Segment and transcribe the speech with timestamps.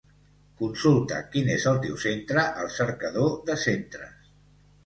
[0.61, 4.35] Consulta quin és el teu centre al cercador de centres.